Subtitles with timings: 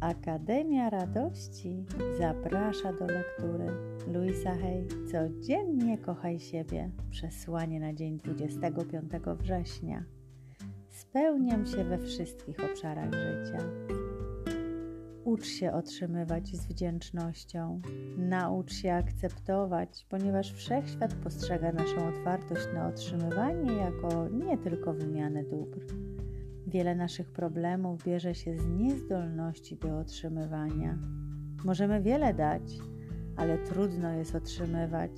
[0.00, 1.84] Akademia Radości
[2.18, 3.66] zaprasza do lektury
[4.12, 6.90] Luisa Hay Codziennie kochaj siebie.
[7.10, 10.04] Przesłanie na dzień 25 września.
[10.88, 13.58] Spełniam się we wszystkich obszarach życia.
[15.24, 17.80] Ucz się otrzymywać z wdzięcznością.
[18.16, 25.80] Naucz się akceptować, ponieważ wszechświat postrzega naszą otwartość na otrzymywanie jako nie tylko wymianę dóbr
[26.70, 30.98] Wiele naszych problemów bierze się z niezdolności do otrzymywania.
[31.64, 32.62] Możemy wiele dać,
[33.36, 35.10] ale trudno jest otrzymywać.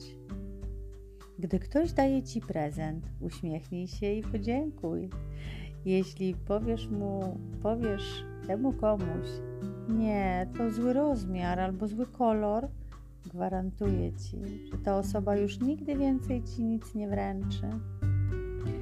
[1.39, 5.11] Gdy ktoś daje ci prezent, uśmiechnij się i podziękuj.
[5.85, 9.29] Jeśli powiesz mu, powiesz temu komuś,
[9.89, 12.69] nie, to zły rozmiar albo zły kolor,
[13.27, 14.37] gwarantuję ci,
[14.73, 17.71] że ta osoba już nigdy więcej ci nic nie wręczy.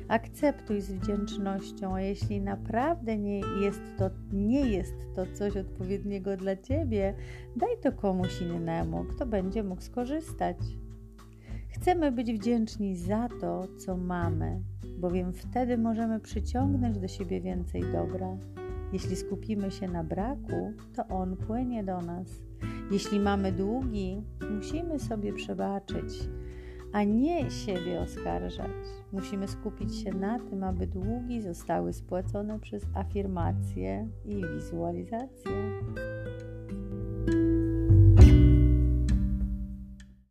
[0.08, 6.56] Akceptuj z wdzięcznością, a jeśli naprawdę nie jest to, nie jest to coś odpowiedniego dla
[6.56, 7.14] ciebie,
[7.56, 10.56] daj to komuś innemu, kto będzie mógł skorzystać.
[11.68, 14.62] Chcemy być wdzięczni za to, co mamy,
[14.98, 18.36] bowiem wtedy możemy przyciągnąć do siebie więcej dobra.
[18.92, 22.42] Jeśli skupimy się na braku, to on płynie do nas.
[22.90, 26.28] Jeśli mamy długi, musimy sobie przebaczyć
[26.92, 28.70] a nie siebie oskarżać.
[29.12, 35.52] Musimy skupić się na tym, aby długi zostały spłacone przez afirmację i wizualizację.